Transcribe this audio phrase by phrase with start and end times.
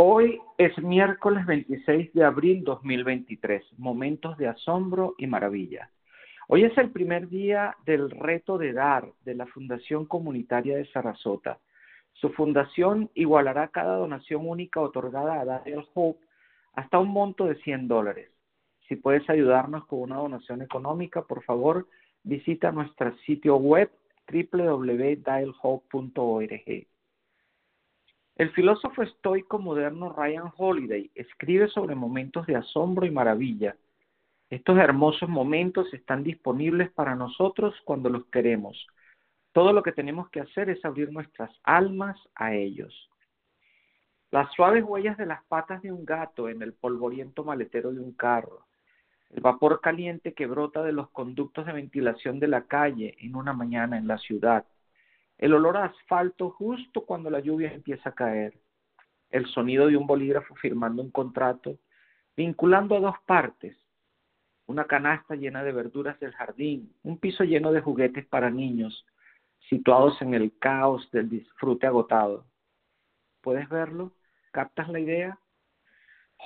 [0.00, 5.90] Hoy es miércoles 26 de abril 2023, momentos de asombro y maravilla.
[6.46, 11.58] Hoy es el primer día del reto de dar de la Fundación Comunitaria de Sarasota.
[12.12, 16.24] Su fundación igualará cada donación única otorgada a Daniel Hope
[16.74, 18.30] hasta un monto de 100 dólares.
[18.86, 21.88] Si puedes ayudarnos con una donación económica, por favor,
[22.22, 23.90] visita nuestro sitio web
[24.30, 26.86] www.dialhope.org.
[28.38, 33.74] El filósofo estoico moderno Ryan Holiday escribe sobre momentos de asombro y maravilla.
[34.48, 38.86] Estos hermosos momentos están disponibles para nosotros cuando los queremos.
[39.50, 43.10] Todo lo que tenemos que hacer es abrir nuestras almas a ellos.
[44.30, 48.12] Las suaves huellas de las patas de un gato en el polvoriento maletero de un
[48.12, 48.68] carro.
[49.30, 53.52] El vapor caliente que brota de los conductos de ventilación de la calle en una
[53.52, 54.64] mañana en la ciudad
[55.38, 58.58] el olor a asfalto justo cuando la lluvia empieza a caer,
[59.30, 61.78] el sonido de un bolígrafo firmando un contrato,
[62.36, 63.76] vinculando a dos partes,
[64.66, 69.06] una canasta llena de verduras del jardín, un piso lleno de juguetes para niños,
[69.68, 72.44] situados en el caos del disfrute agotado.
[73.40, 74.12] ¿Puedes verlo?
[74.50, 75.38] ¿Captas la idea?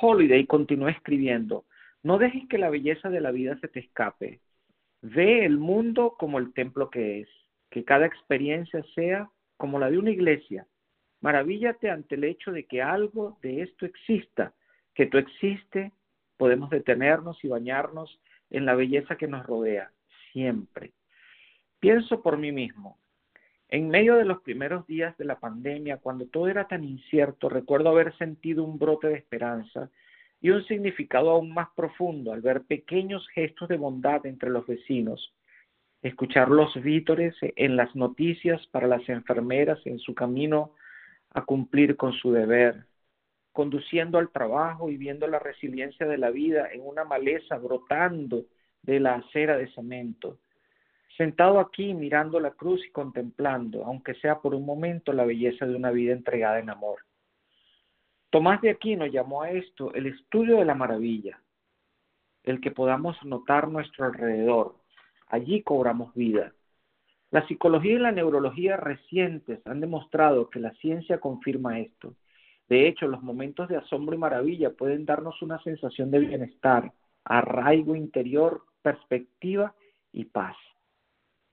[0.00, 1.64] Holiday continúa escribiendo,
[2.02, 4.40] no dejes que la belleza de la vida se te escape.
[5.02, 7.28] Ve el mundo como el templo que es
[7.70, 10.66] que cada experiencia sea como la de una iglesia.
[11.20, 14.54] Maravíllate ante el hecho de que algo de esto exista,
[14.94, 15.92] que tú existe,
[16.36, 19.92] podemos detenernos y bañarnos en la belleza que nos rodea,
[20.32, 20.92] siempre.
[21.78, 22.98] Pienso por mí mismo.
[23.68, 27.90] En medio de los primeros días de la pandemia, cuando todo era tan incierto, recuerdo
[27.90, 29.90] haber sentido un brote de esperanza
[30.40, 35.32] y un significado aún más profundo al ver pequeños gestos de bondad entre los vecinos,
[36.02, 40.74] escuchar los vítores en las noticias para las enfermeras en su camino
[41.30, 42.86] a cumplir con su deber,
[43.52, 48.44] conduciendo al trabajo y viendo la resiliencia de la vida en una maleza brotando
[48.82, 50.38] de la acera de cemento,
[51.16, 55.76] sentado aquí mirando la cruz y contemplando, aunque sea por un momento, la belleza de
[55.76, 57.00] una vida entregada en amor.
[58.30, 61.42] Tomás de Aquino llamó a esto el estudio de la maravilla,
[62.44, 64.79] el que podamos notar nuestro alrededor,
[65.30, 66.52] Allí cobramos vida.
[67.30, 72.14] La psicología y la neurología recientes han demostrado que la ciencia confirma esto.
[72.68, 76.92] De hecho, los momentos de asombro y maravilla pueden darnos una sensación de bienestar,
[77.24, 79.74] arraigo interior, perspectiva
[80.12, 80.56] y paz.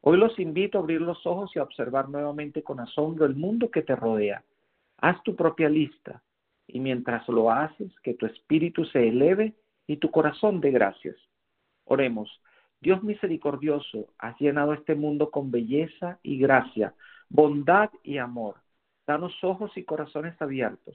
[0.02, 3.70] Hoy los invito a abrir los ojos y a observar nuevamente con asombro el mundo
[3.70, 4.44] que te rodea.
[4.98, 6.24] Haz tu propia lista
[6.66, 9.54] y mientras lo haces, que tu espíritu se eleve
[9.86, 11.16] y tu corazón dé gracias.
[11.86, 12.42] Oremos.
[12.80, 16.94] Dios misericordioso, has llenado este mundo con belleza y gracia,
[17.30, 18.56] bondad y amor.
[19.06, 20.80] Danos ojos y corazones abiertos